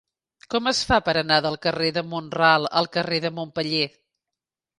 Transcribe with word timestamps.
Com 0.53 0.69
es 0.69 0.77
fa 0.91 0.97
per 1.09 1.13
anar 1.21 1.37
del 1.47 1.57
carrer 1.65 1.89
de 1.99 2.03
Mont-ral 2.15 2.67
al 2.83 2.91
carrer 2.97 3.21
de 3.27 3.33
Montpeller? 3.37 3.85